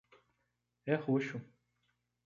É 0.93 0.95
roxo. 0.95 1.37